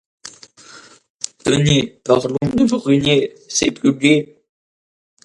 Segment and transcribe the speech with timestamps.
[1.45, 4.41] Tenez, parlons de Brunet; c'est plus gai.